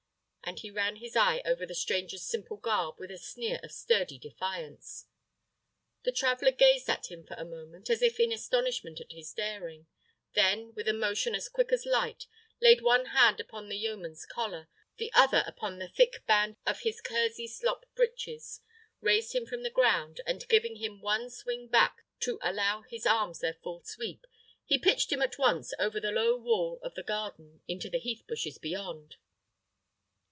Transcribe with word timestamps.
And 0.43 0.59
he 0.59 0.71
ran 0.71 0.97
his 0.97 1.15
eye 1.15 1.41
over 1.45 1.65
the 1.65 1.73
stranger's 1.75 2.23
simple 2.25 2.57
garb 2.57 2.99
with 2.99 3.09
a 3.09 3.17
sneer 3.17 3.61
of 3.63 3.71
sturdy 3.71 4.17
defiance. 4.19 5.05
The 6.03 6.11
traveller 6.11 6.51
gazed 6.51 6.89
at 6.89 7.09
him 7.09 7.23
for 7.25 7.35
a 7.35 7.45
moment, 7.45 7.89
as 7.89 8.01
if 8.01 8.19
in 8.19 8.33
astonishment 8.33 8.99
at 8.99 9.13
his 9.13 9.31
daring; 9.31 9.87
then, 10.33 10.73
with 10.73 10.89
a 10.89 10.93
motion 10.93 11.35
as 11.35 11.47
quick 11.47 11.71
as 11.71 11.85
light, 11.85 12.27
laid 12.59 12.81
one 12.81 13.05
hand 13.07 13.39
upon 13.39 13.69
the 13.69 13.77
yeoman's 13.77 14.25
collar, 14.25 14.67
the 14.97 15.09
other 15.13 15.41
upon 15.47 15.79
the 15.79 15.87
thick 15.87 16.25
band 16.27 16.57
of 16.65 16.81
his 16.81 16.99
kersey 16.99 17.47
slop 17.47 17.85
breeches, 17.95 18.59
raised 18.99 19.33
him 19.33 19.45
from 19.45 19.63
the 19.63 19.69
ground, 19.69 20.19
and 20.27 20.49
giving 20.49 20.75
him 20.77 20.99
one 20.99 21.29
swing 21.29 21.69
back, 21.69 22.03
to 22.19 22.39
allow 22.41 22.81
his 22.81 23.05
arms 23.05 23.39
their 23.39 23.53
full 23.63 23.81
sweep, 23.85 24.27
he 24.65 24.77
pitched 24.77 25.13
him 25.13 25.21
at 25.21 25.37
once 25.37 25.73
over 25.79 26.01
the 26.01 26.11
low 26.11 26.35
wall 26.35 26.77
of 26.83 26.93
the 26.95 27.03
garden 27.03 27.61
into 27.69 27.89
the 27.89 27.99
heath 27.99 28.25
bushes 28.27 28.57
beyond. 28.57 29.15